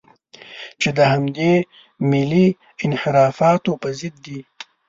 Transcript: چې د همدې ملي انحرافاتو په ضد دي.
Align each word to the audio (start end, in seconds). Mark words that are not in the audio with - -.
چې 0.81 0.89
د 0.97 0.99
همدې 1.11 1.53
ملي 2.09 2.47
انحرافاتو 2.85 3.71
په 3.81 3.89
ضد 3.99 4.15
دي. 4.25 4.39